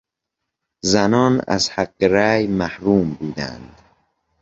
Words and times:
زنان 0.81 1.41
از 1.47 1.69
حق 1.69 2.03
رای 2.03 2.47
محروم 2.47 3.09
بودند. 3.13 3.81